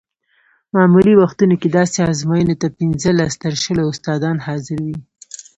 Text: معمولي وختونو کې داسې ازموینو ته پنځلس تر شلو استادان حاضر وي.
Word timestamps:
معمولي 0.73 1.13
وختونو 1.17 1.55
کې 1.61 1.67
داسې 1.77 1.97
ازموینو 2.11 2.55
ته 2.61 2.67
پنځلس 2.79 3.33
تر 3.43 3.53
شلو 3.63 3.83
استادان 3.91 4.37
حاضر 4.47 4.77
وي. 4.85 4.97